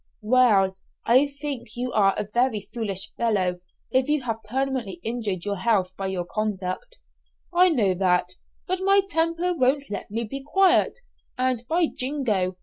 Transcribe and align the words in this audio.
'""Well, 0.23 0.75
I 1.05 1.27
think 1.27 1.75
you 1.77 1.93
are 1.93 2.15
a 2.17 2.27
very 2.33 2.67
foolish 2.73 3.13
fellow; 3.17 3.59
you 3.91 4.23
have 4.23 4.41
permanently 4.45 4.99
injured 5.03 5.45
your 5.45 5.57
health 5.57 5.91
by 5.95 6.07
your 6.07 6.25
conduct." 6.25 6.97
"I 7.53 7.69
know 7.69 7.89
all 7.89 7.95
that, 7.99 8.31
but 8.65 8.79
my 8.79 9.01
temper 9.07 9.53
won't 9.53 9.91
let 9.91 10.09
me 10.09 10.23
be 10.23 10.41
quiet; 10.41 10.97
and, 11.37 11.63
by 11.69 11.85
jingo! 11.85 12.57